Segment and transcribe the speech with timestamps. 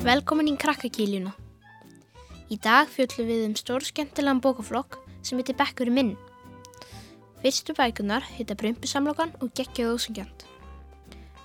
[0.00, 1.34] Velkomin í krakkakíljuna.
[2.48, 6.14] Í dag fjöllum við um stór skemmtilegan bókaflokk sem heitir Bekkur minn.
[7.42, 10.46] Fyrstu bækunar heita Brumpusamlokan og Gekkjað ósengjant.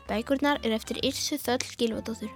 [0.08, 2.32] Bækurnar er eftir Yrsu Þöll Gilvadóttur.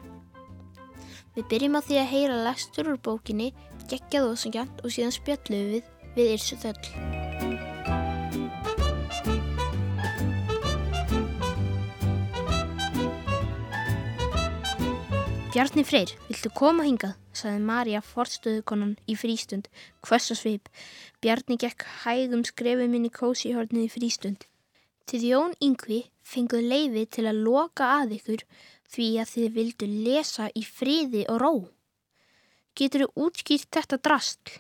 [1.38, 3.54] Við byrjum á því að heyra lestur úr bókinni
[3.88, 5.90] Gekkjað ósengjant og síðan spjöllum við
[6.20, 7.19] við Yrsu Þöll.
[15.60, 17.18] Bjarni Freyr, viltu koma hingað?
[17.36, 19.66] saði Marja forstöðukonan í frístund,
[20.08, 20.70] hvöss og svip.
[21.20, 24.46] Bjarni gekk hægum skrefum inn í kósihornið í frístund.
[25.04, 28.46] Til Jón Yngvi fenguð leiði til að loka að ykkur
[28.94, 31.52] því að þið vildu lesa í friði og ró.
[32.80, 34.56] Getur þú útskýrt þetta drastl?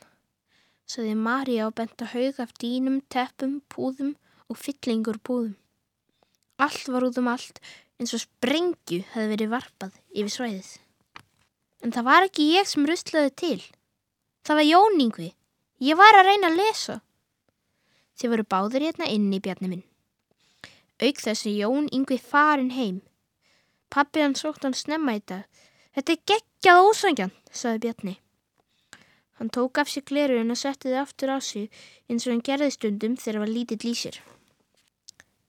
[0.83, 4.17] saði Marja og bent að haug af dýnum, teppum, púðum
[4.51, 5.55] og fyllingur púðum.
[6.59, 7.63] Allt var út um allt
[7.95, 10.75] eins og sprengju hefði verið varpað yfir svæðið.
[11.83, 13.59] En það var ekki ég sem ruslaði til.
[14.43, 15.29] Það var Jón Yngvi.
[15.79, 16.97] Ég var að reyna að lesa.
[18.19, 19.85] Þið voru báður hérna inn í bjarni minn.
[20.99, 22.99] Auk þessi Jón Yngvi farin heim.
[23.89, 25.45] Pappi hann sótt hann snemma í dag.
[25.95, 28.15] Þetta er geggjað ósangjan, saði Bjarni.
[29.39, 31.69] Hann tók af sér glerun og setti þið aftur á sig
[32.11, 34.19] eins og hann gerði stundum þegar var lítill í sér.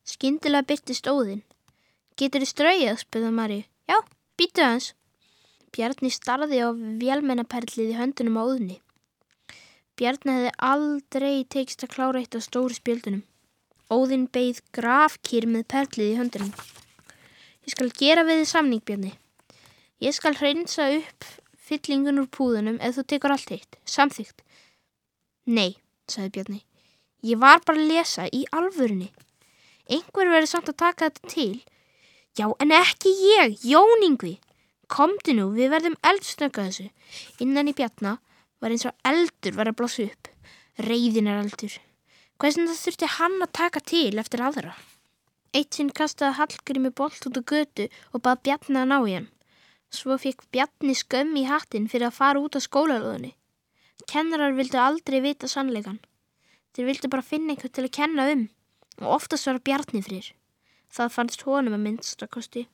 [0.06, 1.42] Skyndilega byrtist óðinn.
[2.16, 3.60] Getur þið strauðið, spurði Mari.
[3.90, 3.98] Já,
[4.38, 4.92] býtu hans.
[5.70, 8.78] Bjarni starði á vélmennaperlið í höndunum á óðunni.
[10.00, 13.22] Bjarni hefði aldrei tekist að klára eitt á stóru spjöldunum.
[13.90, 16.50] Óðinn beigð grafkýr með perlið í höndunum.
[17.66, 19.12] Ég skal gera við þið samning, Bjarni.
[20.00, 21.26] Ég skal hreinsa upp
[21.70, 23.78] fyllingun úr púðunum ef þú tekur allt eitt.
[23.86, 24.42] Samþygt.
[25.46, 25.76] Nei,
[26.10, 26.60] sagði Bjarni.
[27.26, 29.10] Ég var bara að lesa í alvörunni.
[29.90, 31.52] Einhver verður samt að taka þetta til.
[32.38, 34.38] Já, en ekki ég, Jón Yngvi.
[34.90, 36.88] Komdu nú, við verðum eldsnögga þessu.
[37.44, 38.16] Innan í bjarna
[38.60, 40.30] var eins og eldur var að blósa upp.
[40.82, 41.76] Reyðin er eldur.
[42.40, 44.72] Hversin það þurfti hann að taka til eftir aðra?
[45.54, 49.28] Eitt sinn kastaði Hallgrími bolt út á götu og bað bjarni að ná í hann.
[49.90, 53.32] Svo fekk bjarni skömm í hattin fyrir að fara út á skólalóðinni.
[54.10, 55.98] Kennarar vildu aldrei vita sannleikan.
[56.74, 58.46] Þeir vildu bara finna einhvern til að kenna um
[59.00, 60.32] og oftast var bjarni fyrir.
[60.90, 62.66] Það fannst honum að minnstakosti.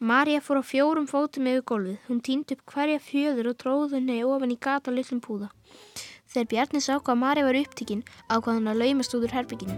[0.00, 1.98] Marja fór á fjórum fótum yfir gólfið.
[2.08, 5.52] Hún týndi upp hverja fjöður og tróði henni ofan í gata litlum púða.
[6.26, 9.76] Þegar Bjarni sá hvað Marja var upptikinn ákvað hann að laumast út úr herbygginu.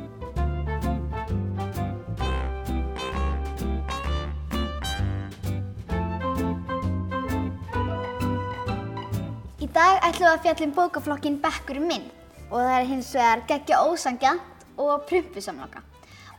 [9.60, 12.08] Í dag ætlum við að fjalla um bókaflokkin Bekkur minn
[12.48, 15.84] og það er hins vegar geggja ósangjant og prumpusamloka.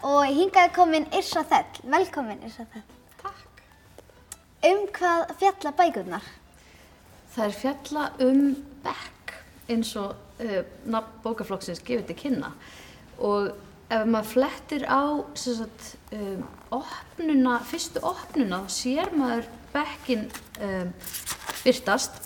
[0.02, 1.84] Og hingaði komin Yrsa Þell.
[1.86, 2.97] Velkomin Yrsa Þell.
[4.68, 6.26] Um hvað fjalla bækurnar?
[7.32, 8.42] Það er fjalla um
[8.84, 9.36] bekk
[9.72, 12.50] eins og uh, nafn bókaflokksins gefur til kynna.
[13.24, 13.54] Og
[13.94, 16.44] ef maður flettir á sagt, um,
[16.76, 20.28] opnuna, fyrstu opnuna þá sér maður bekkin
[20.66, 20.92] um,
[21.62, 22.20] byrtast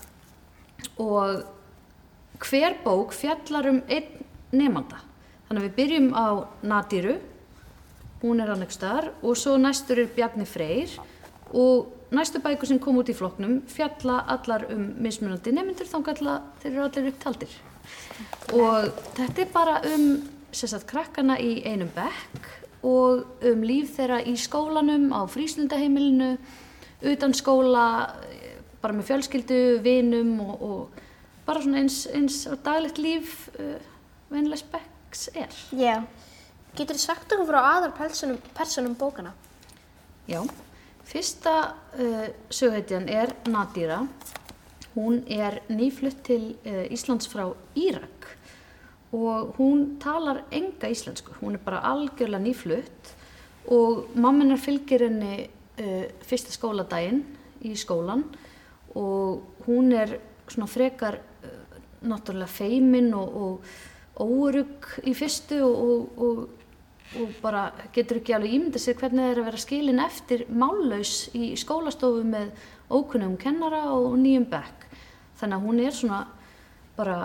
[1.01, 1.43] og
[2.41, 4.25] hver bók fjallar um einn
[4.55, 5.03] nefnda.
[5.45, 6.27] Þannig að við byrjum á
[6.65, 7.17] Nadíru,
[8.23, 9.11] hún er annars staðar.
[9.21, 10.95] Og svo næstur er Bjarni Freyr.
[11.51, 15.97] Og næstu bækur sem kom út í flokknum fjalla allar um mismunandi nefnendur þá
[16.61, 17.53] þeir eru allir upptaldir.
[18.53, 20.07] Og þetta er bara um
[20.51, 22.49] sagt, krakkana í einum bekk
[22.87, 26.33] og um líf þeirra í skólanum, á fríslundaheimilinu,
[27.11, 27.85] utan skóla,
[28.81, 31.01] bara með fjölskyldu, vinum og, og
[31.45, 33.77] bara svona eins, eins daglegt líf uh,
[34.33, 35.53] vennilegs bekks er.
[35.77, 36.01] Já.
[36.73, 39.35] Getur þið sagt okkur frá aðar personum, personum bókana?
[40.29, 40.41] Já,
[41.11, 41.55] fyrsta
[41.99, 44.05] uh, sögheitjan er Nadíra.
[44.95, 48.29] Hún er nýflutt til uh, Íslands frá Írak
[49.11, 51.35] og hún talar enga íslensku.
[51.41, 53.11] Hún er bara algjörlega nýflutt
[53.71, 55.49] og mamminar fylgir henni
[55.83, 57.25] uh, fyrsta skóladaginn
[57.67, 58.23] í skólan
[58.95, 60.17] og hún er
[60.47, 61.19] svona frekar
[62.01, 63.35] náttúrulega feimin og,
[64.17, 66.60] og órugg í fyrstu og, og, og
[67.41, 71.51] bara getur ekki alveg ímyndið sér hvernig það er að vera skilin eftir mállaus í
[71.59, 72.53] skólastofu með
[72.91, 74.85] ókunnum kennara og nýjum bekk.
[75.41, 76.21] Þannig að hún er svona
[76.95, 77.17] bara,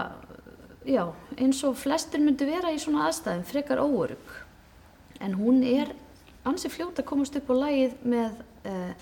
[0.86, 1.04] já,
[1.38, 4.34] eins og flestir myndi vera í svona aðstæðum, frekar órugg.
[5.20, 5.94] En hún er
[6.46, 8.92] ansi fljóta að komast upp á lagið með, uh,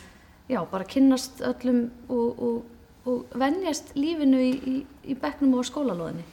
[0.50, 2.62] já, bara kynnast öllum og, og,
[3.08, 4.78] og venjast lífinu í, í,
[5.12, 6.24] í bekknum og skólalóðinni.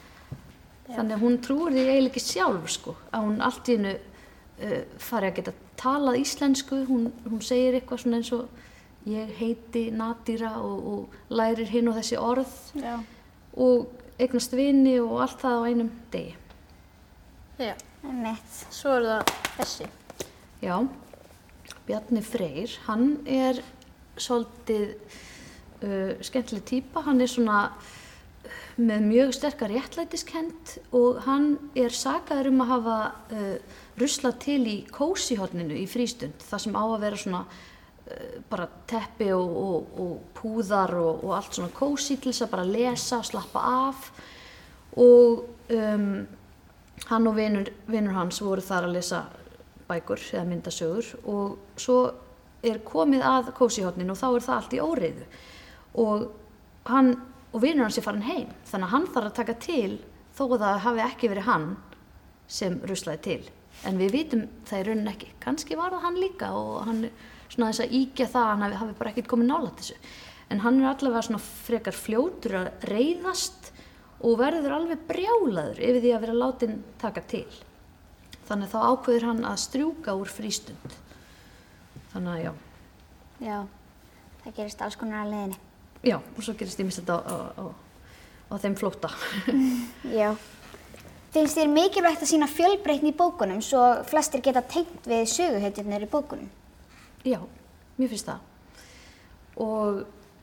[0.91, 3.93] Þannig að hún trúir því eiginlega ekki sjálf, sko, að hún allt í hennu
[5.01, 10.53] fari að geta talað íslensku, hún, hún segir eitthvað svona eins og ég heiti Nadíra
[10.61, 12.99] og, og lærir hinn og þessi orð Já.
[13.57, 13.87] og
[14.21, 16.35] eignast vini og allt það á einum degi.
[17.61, 17.73] Já,
[18.05, 18.59] Einmitt.
[18.73, 19.89] svo er það þessi.
[20.61, 20.75] Já,
[21.87, 23.63] Bjarni Freyr, hann er
[24.21, 24.93] svolítið
[25.81, 27.89] uh, skemmtileg típa, hann er svona uh,
[28.81, 32.97] með mjög sterkar réttlætiskend og hann er sagaður um að hafa
[33.33, 38.67] uh, rusla til í kósihotninu í frístund, það sem á að vera svona uh, bara
[38.89, 43.21] teppi og, og, og púðar og, og allt svona kósi til þess að bara lesa,
[43.25, 44.11] slappa af.
[44.99, 46.09] Og um,
[47.07, 49.23] hann og vinur hans voru þar að lesa
[49.87, 51.97] bækur eða myndasögur og svo
[52.63, 55.25] er komið að kósihotnin og þá er það allt í óreiðu.
[56.01, 56.27] Og
[56.87, 57.15] hann
[57.51, 59.95] og vinur hans er farin heim þannig að hann þarf að taka til
[60.37, 61.65] þó að það hafi ekki verið hann
[62.51, 63.41] sem ruslaði til
[63.87, 67.01] en við vitum það í raunin ekki kannski var það hann líka og hann
[67.51, 69.97] svona þess að íkja það að hann hafi, bara ekkert komið nála þessu
[70.51, 73.71] en hann er allavega svona frekar fljótur að reyðast
[74.21, 77.47] og verður alveg brjálaður yfir því að vera látin taka til
[78.47, 80.97] þannig þá ákveður hann að strjúka úr frístund
[82.13, 82.51] þannig að já
[83.41, 83.59] Já.
[84.43, 85.57] Það gerist alls konar að leiðinni.
[86.05, 87.65] já, og svo gerist ég mist þetta á, á, á,
[88.51, 89.09] á þeim flóta
[90.19, 90.35] Já.
[91.31, 96.09] Finnst þér mikilvægt að sína fjölbreytni í bókunum svo flestir geta tengt við söguhetjurnar í
[96.11, 96.49] bókunum?
[97.23, 97.39] já,
[97.97, 98.39] mér finnst það.
[99.61, 100.01] Og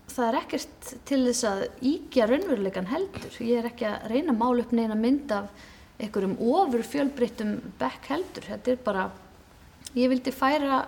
[0.09, 3.41] það er ekkert til þess að íkja raunveruleikan heldur.
[3.45, 5.51] Ég er ekki að reyna að mála upp neina mynd af
[5.99, 9.09] einhverjum ofur fjölbreyttum bekk heldur, þetta er bara
[9.99, 10.85] ég vildi færa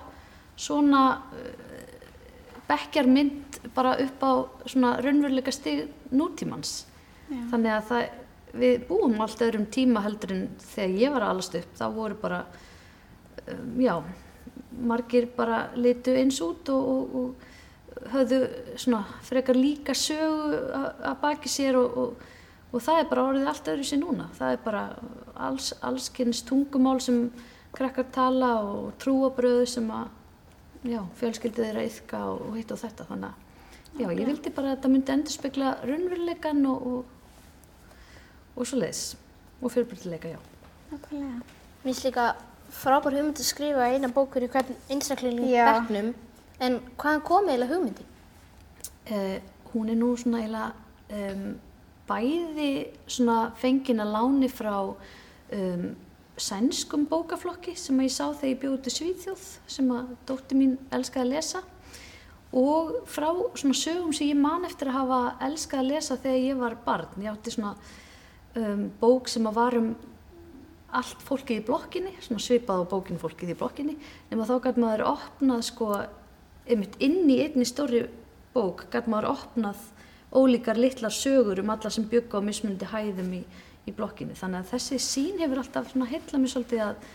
[0.60, 1.02] svona
[1.34, 1.80] uh,
[2.68, 4.32] bekkjarmynd bara upp á
[4.70, 6.84] svona raunveruleika stig nútímans
[7.50, 8.04] þannig að það,
[8.54, 12.16] við búum allt öðrum tíma heldur en þegar ég var að alast upp þá voru
[12.22, 12.40] bara
[13.46, 13.94] um, já,
[14.80, 17.48] margir bara litu eins út og, og, og
[18.14, 18.40] höfðu
[18.80, 21.98] svona frekar líka sögu að- baki sér og,
[22.72, 24.28] og, það er bara orðið allt öðru sér núna.
[24.38, 24.82] Það er bara
[25.34, 27.30] alls, allskynns tungumál sem
[27.74, 30.08] krakkar tala og trúabröðu sem að
[30.90, 33.06] já, fjölskyldið er að yfka og, hitt og þetta.
[33.10, 36.86] Þannig að já, ég vildi bara að þetta myndi endur spekla raunveruleikan og,
[38.56, 39.16] og svo leiðis
[39.60, 40.40] og fjölbreytileika, já
[40.90, 41.40] Nákvæmlega.
[41.84, 42.26] Mér finnst líka
[42.74, 44.76] frábær hugmynd að skrifa eina bókur í hvern
[45.48, 45.66] Já.
[45.70, 46.14] bekknum.
[46.60, 48.06] En hvaðan kom eiginlega hugmyndin?
[49.10, 49.38] Uh,
[49.72, 50.72] hún er nú svona eiginlega
[51.32, 51.58] um,
[52.10, 52.70] bæði
[53.06, 55.86] svona fengin að láni frá um,
[56.40, 61.26] sænskum bókaflokki sem að ég sá þegar ég bjóði Svíþjóð sem að dótti mín elskaði
[61.26, 61.62] að lesa
[62.56, 66.62] og frá svona sögum sem ég man eftir að hafa elskað að lesa þegar ég
[66.64, 67.22] var barn.
[67.22, 67.76] Ég átti svona
[68.58, 69.90] um, bók sem að var um
[70.96, 73.96] allt fólkið í blokkinni, svona svipað á bókinu fólkið í blokkinni,
[74.30, 75.90] nema þá gæti maður opnað sko,
[76.66, 78.04] einmitt inn í einni stóri
[78.54, 79.84] bók, gæti maður opnað
[80.34, 83.40] ólíkar litlar sögur um alla sem bygga á mismundi hæðum í,
[83.86, 84.36] í blokkinni.
[84.38, 87.08] Þannig að þessi sín hefur alltaf heilla mig svolítið að,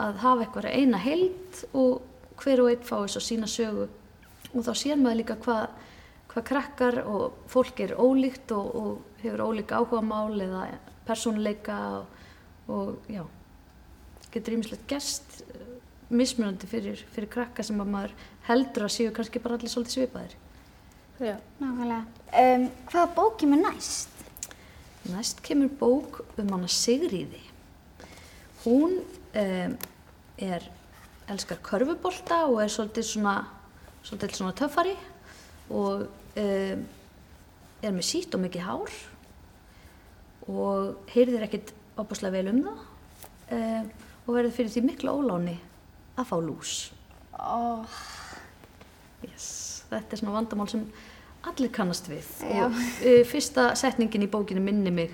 [0.00, 2.00] að hafa eitthvað eina heild og
[2.40, 3.88] hver og einn fái svo sína sögu
[4.50, 5.68] og þá sér maður líka hvað
[6.30, 10.66] hvað krakkar og fólk er ólíkt og, og hefur ólíka áhuga mál eða
[11.06, 12.04] persónuleika og,
[12.70, 13.24] og já,
[14.30, 15.66] getur ímislegt gerst eh,
[16.10, 18.14] mismunandi fyrir, fyrir krakka sem að maður
[18.46, 20.36] heldur að séu kannski bara allir svolítið svipaðir.
[21.20, 21.36] Já.
[21.60, 22.04] Nákvæmlega.
[22.40, 24.22] Um, hvaða bók kemur næst?
[25.10, 27.42] Næst kemur bók um hana Sigríði.
[28.62, 29.74] Hún um,
[30.38, 30.64] er,
[31.28, 33.36] elskar körfubolta og er svolítið svona,
[34.06, 34.96] svolítið svona töffari
[35.70, 36.06] og
[36.40, 36.84] um,
[37.80, 38.94] er með sítt og mikið hár
[40.50, 42.86] og heyrðir ekkit opaslega vel um það
[43.58, 43.90] um,
[44.26, 45.58] og verður fyrir því mikla óláni
[46.20, 46.74] að fá lús.
[47.40, 47.80] Ó,
[49.26, 49.84] Yes.
[49.90, 50.84] Þetta er svona vandamál sem
[51.50, 52.66] allir kannast við Já.
[52.66, 55.12] og uh, fyrsta setningin í bókinu minni mig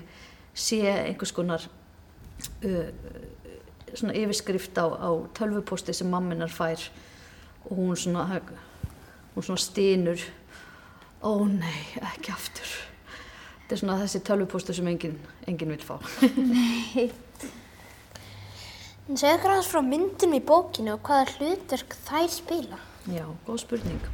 [0.57, 2.89] sé einhvers konar uh,
[3.93, 6.83] svona yfirskrift á, á tölvuposti sem mamminar fær
[7.67, 8.41] og hún svona,
[9.35, 10.21] hún svona stynur
[11.23, 11.81] ó nei,
[12.13, 12.73] ekki aftur
[13.61, 15.97] þetta er svona þessi tölvuposti sem enginn engin vil fá
[19.07, 22.79] En segðu okkur aðeins frá myndum í bókinu og hvaða hlutverk þær spila.
[23.07, 24.07] Já, góð spurning.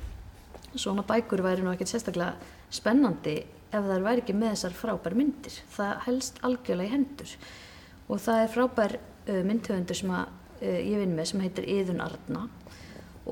[0.77, 2.35] Svona bækur væri nú ekkert sérstaklega
[2.69, 3.39] spennandi
[3.73, 5.55] ef það væri ekki með þessar frábær myndir.
[5.73, 7.33] Það helst algjörlega í hendur.
[8.05, 12.05] Og það er frábær uh, myndhöfundur sem að, uh, ég vinn með sem heitir Iðun
[12.05, 12.45] Arna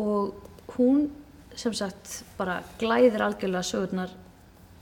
[0.01, 0.49] og
[0.79, 1.11] hún
[1.59, 4.13] sem sagt bara glæðir algjörlega sögurnar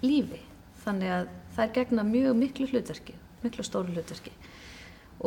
[0.03, 0.41] lífi.
[0.83, 4.33] Þannig að það er gegna mjög miklu hlutverki, miklu stóru hlutverki.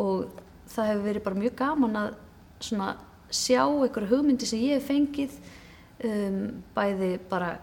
[0.00, 0.30] Og
[0.72, 2.14] það hefur verið bara mjög gaman að
[2.62, 2.92] svona
[3.32, 5.36] sjá einhverju hugmyndi sem ég hef fengið
[6.06, 6.38] um,
[6.76, 7.56] bæði bara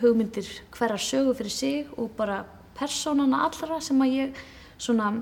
[0.00, 2.42] hugmyndir hverjar sögu fyrir sig og bara
[2.78, 4.42] persónana allra sem að ég
[4.80, 5.12] svona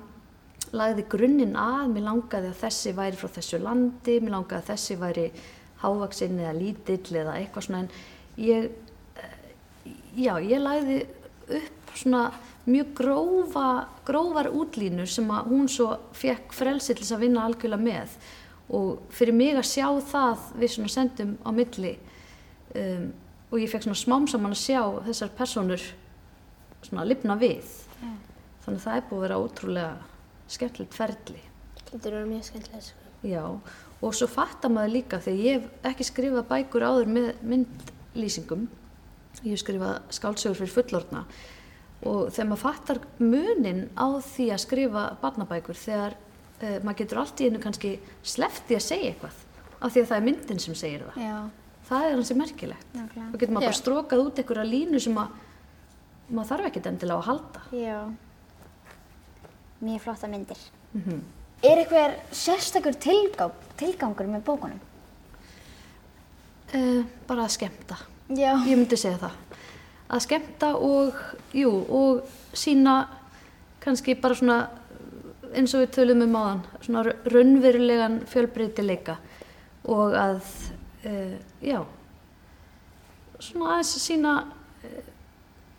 [0.77, 4.99] lagði grunninn að, mér langaði að þessi væri frá þessu landi, mér langaði að þessi
[5.01, 5.27] væri
[5.81, 7.91] hávaksinn eða lítill eða eitthvað svona en
[8.41, 8.71] ég,
[9.17, 11.01] eh, já, ég lagði
[11.61, 12.31] upp svona
[12.71, 17.83] mjög grófa, grófar útlínur sem að hún svo fekk frelsi til þess að vinna algjörlega
[17.83, 18.15] með.
[18.71, 21.97] Og fyrir mig að sjá það við svona sendum á milli
[22.77, 23.11] um,
[23.51, 25.87] og ég fekk svona smám saman að sjá þessar personur
[26.87, 27.67] svona lifna við.
[28.65, 29.93] Þannig að það er búið að vera ótrúlega
[30.51, 31.43] skemmtilegt ferli.
[31.91, 33.09] Þetta eru mjög skemmtilega sko.
[33.27, 33.45] Já,
[34.01, 38.67] og svo fattar maður líka þegar ég hef ekki skrifað bækur áður með myndlýsingum
[39.45, 41.25] ég hef skrifað skáldsögur fyrir fullorna
[42.09, 47.43] og þegar maður fattar munin á því að skrifa barnabækur þegar uh, maður getur allt
[47.45, 49.43] í einu kannski sleppti að segja eitthvað
[49.81, 51.37] af því að það er myndin sem segir það Já,
[51.91, 53.29] það er hansi merkilegt nákvæmlega.
[53.35, 53.71] og getur maður Já.
[53.71, 55.37] bara strókað út einhverja línu sem að
[56.31, 58.01] maður þarf ekkert endilega að halda Já.
[59.81, 60.65] Mjög flotta myndir.
[60.97, 61.21] mm
[61.61, 64.81] Er eitthvað sérstakur tilgang, tilgangur með bókunum?
[66.75, 67.99] uh, bara að skemmta
[68.31, 68.53] Já.
[68.67, 69.39] ég myndi segja það
[70.11, 71.19] að skemmta og,
[71.55, 72.95] jú, og sína
[73.83, 74.59] kannski bara svona
[75.55, 79.19] eins og við tölum um áðan svona raunverulegan fjölbreytileika
[79.91, 80.41] og að
[81.07, 81.81] uh, já
[83.41, 85.01] svona aðeins að sína uh,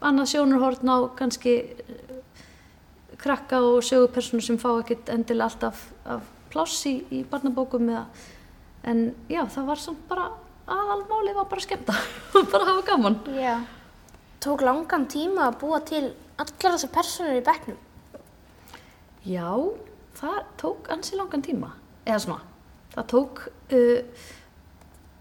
[0.02, 1.56] annað sjónarhorn á kannski
[3.22, 8.06] krakka og sögupersonu sem fá ekkert endilega alltaf af pláss í, í barnabókum eða
[8.84, 10.32] en já, það var samt bara
[10.72, 11.96] aðalmáli var bara að skemmta
[12.40, 13.56] og bara hafa gaman Já.
[14.42, 16.06] Tók langan tíma að búa til
[16.42, 17.76] allar þessar personur í bekknum.
[19.22, 19.52] Já,
[20.18, 21.76] það tók ansi langan tíma
[22.08, 22.40] eða svona,
[22.96, 23.42] það tók
[23.78, 24.24] uh,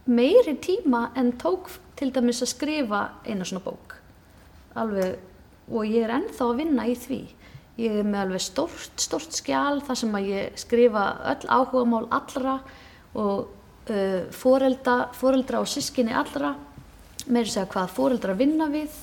[0.09, 1.69] meiri tíma en tók
[2.01, 3.99] til dæmis að skrifa eina svona bók
[4.81, 5.19] alveg,
[5.69, 7.21] og ég er ennþá að vinna í því
[7.79, 12.59] ég er með alveg stórt, stórt skjál þar sem að ég skrifa öll áhugamál allra
[13.15, 13.47] og
[13.91, 16.55] uh, foreldra, foreldra og sískinni allra
[17.31, 18.95] meiri segja hvað foreldra vinna við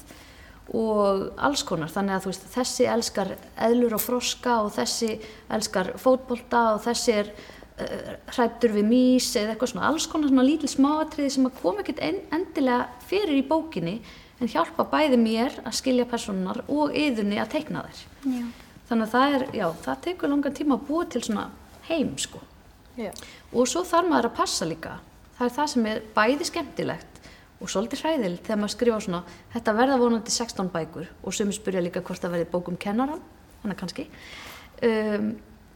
[0.76, 1.92] og alls konar.
[1.92, 3.30] Þannig að þú veist þessi elskar
[3.68, 5.14] eðlur og froska og þessi
[5.54, 9.92] elskar fótbolta og þessi er uh, hrættur við mís eða eitthvað svona.
[9.92, 14.00] Alls konar svona lítil smáatriði sem að koma ekkert en, endilega fyrir í bókinni
[14.38, 18.02] en hjálpa bæði mér að skilja personar og yðunni að teikna þær.
[18.28, 18.46] Já.
[18.90, 21.50] þannig að það er, já, það tekur langan tíma að búa til svona
[21.90, 22.42] heim sko.
[22.98, 23.12] Já.
[23.54, 24.98] og svo þarf maður að passa líka.
[25.38, 27.20] Það er það sem er bæði skemmtilegt
[27.58, 29.20] og svolítið hræðilegt þegar maður skrifa svona
[29.54, 31.10] þetta verða vonandi 16 bækur.
[31.24, 33.22] Og sumi spyrja líka hvort það verði bókum kennaran
[33.62, 34.08] þannig kannski.
[34.86, 35.30] Um,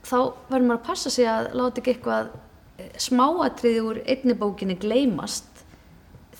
[0.06, 0.18] þá
[0.50, 2.34] verður maður að passa sig að láta ekki eitthvað
[2.82, 5.64] eh, smáatriði úr einni bókinni gleymast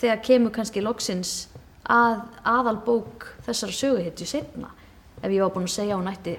[0.02, 1.51] þegar kemur kannski loksins
[1.90, 4.72] að aðal bók þessara söguhetju setna
[5.22, 6.36] ef ég var búin að segja að hún ætti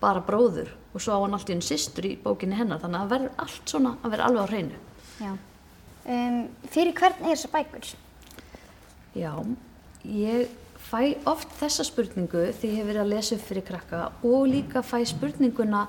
[0.00, 3.04] bara bróður og svo á hann allt í henni systur í bókinni hennar þannig að
[3.04, 4.80] það verður allt svona að vera alveg á hreinu
[5.20, 5.32] Já.
[6.10, 6.38] Um,
[6.72, 7.90] fyrir hvern er þessar bækur?
[9.20, 9.32] Já,
[10.08, 10.48] ég
[10.90, 14.82] fæ oft þessa spurningu því ég hef verið að lesa upp fyrir krakka og líka
[14.86, 15.84] fæ spurninguna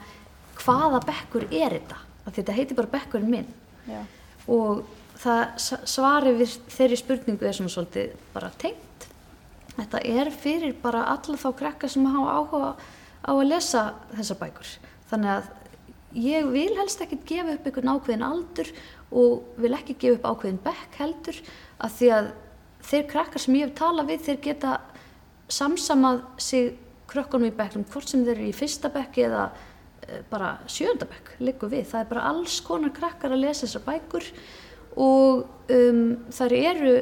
[0.62, 2.01] hvaða bekkur er þetta?
[2.27, 3.48] Þetta heitir bara bekkurinn minn
[3.88, 4.03] Já.
[4.51, 4.83] og
[5.21, 9.07] það s- svarið við þeirri spurningu er svona svolítið bara tengt.
[9.77, 12.71] Þetta er fyrir bara alla þá krakka sem hafa áhuga
[13.23, 13.83] á að lesa
[14.17, 14.71] þessar bækur.
[15.11, 15.49] Þannig að
[16.21, 18.71] ég vil helst ekki gefa upp einhvern ákveðin aldur
[19.11, 21.37] og vil ekki gefa upp ákveðin bekk heldur
[21.81, 22.31] að því að
[22.91, 24.73] þeir krakkar sem ég hef talað við þeir geta
[25.51, 26.71] samsamað sig
[27.11, 29.45] krökkunum í bekknum hvort sem þeir eru í fyrsta bekk eða
[30.07, 31.85] eh, bara sjönda bekk liggur við.
[31.91, 34.27] Það er bara alls konar krakkar að lesa þessar bækur
[35.00, 36.95] og um, þær eru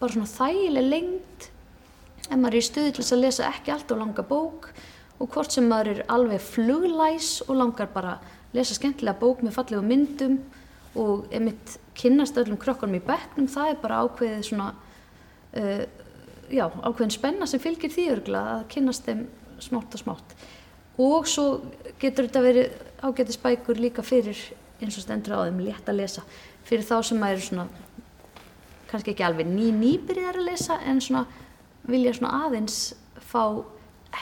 [0.00, 1.48] bara svona þægileg lengt
[2.24, 4.70] ef maður er í stuði til að lesa ekki alltaf langa bók.
[5.22, 9.56] Og hvort sem maður er alveg fluglæs og langar bara að lesa skemmtilega bók með
[9.58, 10.38] fallegu myndum
[10.98, 14.68] og emitt kynnast öllum krökkunum í bekknum, það er bara ákveðið svona,
[15.58, 15.84] uh,
[16.50, 19.24] já, ákveðin spenna sem fylgir því örgulega að kynnast þeim
[19.62, 20.36] smátt og smátt.
[21.02, 21.46] Og svo
[22.02, 24.38] getur þetta verið ágætis bækur líka fyrir,
[24.82, 26.22] eins og stendur á þeim, létt að lesa,
[26.64, 27.66] fyrir þá sem maður er svona,
[28.90, 31.26] kannski ekki alveg ný nýbyrjar að lesa, en svona
[31.88, 32.78] vilja svona aðeins
[33.20, 33.44] fá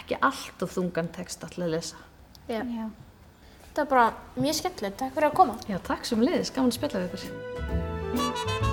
[0.00, 2.02] ekki allt of þungan text alltaf að lesa.
[2.48, 2.62] Já.
[2.64, 2.90] Já.
[3.72, 4.98] Þetta er bara mjög skemmtilegt.
[5.00, 5.56] Takk fyrir að koma.
[5.70, 8.71] Já, takk sem liðis, gaman að spjalla við ykkur.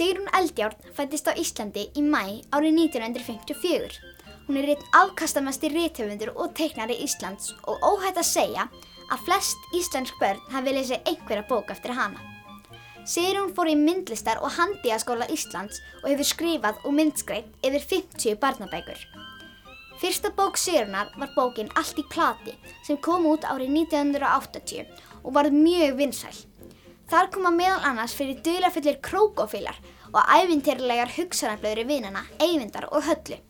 [0.00, 3.98] Sigrún Eldjárn fættist á Íslandi í mæ árið 1954.
[4.46, 8.64] Hún er einn afkastamesti rithöfundur og teiknari Íslands og óhætt að segja
[9.12, 12.16] að flest íslensk börn hafi lesið einhverja bók eftir hana.
[13.04, 19.04] Sigrún fór í myndlistar og handíaskóla Íslands og hefur skrifað og myndskreitt yfir 50 barnabækur.
[20.00, 22.56] Fyrsta bók Sigrunar var bókin Allt í plati
[22.88, 26.40] sem kom út árið 1980 og var mjög vinsæl.
[27.10, 29.78] Þar koma meðal annars fyrir dölafullir krókófílar
[30.12, 33.40] og æfintýrlegar hugsanarblöðri vinana, eyvindar og höllu.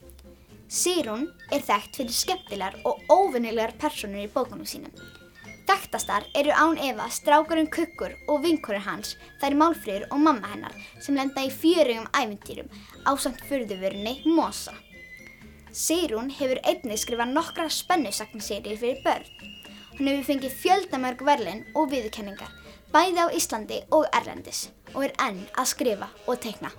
[0.71, 4.95] Sigrún er þekkt fyrir skemmtilegar og óvinnilegar personur í bókunum sínum.
[5.69, 9.13] Þekktastar eru án Eva strákurinn Kukkur og vinkurinn hans,
[9.43, 12.73] þær Málfríður og mamma hennar sem lenda í fjörugum æfintýrum
[13.05, 14.73] á samt fyrðuvörunni Mosa.
[15.71, 19.29] Sigrún hefur einnig skrifað nokkra spennusagnarsýri fyrir börn.
[19.99, 22.51] Hún hefur fengið fjöldamörg verlin og viðkenningar,
[22.91, 26.73] bæði á Íslandi og Erlendis og er enn að skrifa og teikna.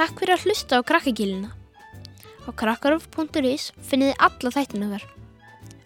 [0.00, 1.50] Takk fyrir að hlusta á krakkagílina.
[2.48, 5.04] Á krakkaruf.is finnið þið alla þættina þar.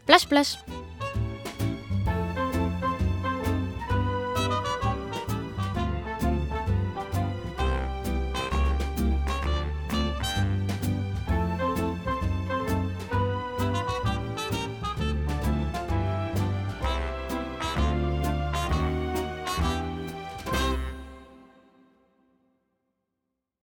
[0.06, 0.83] Bless, bless!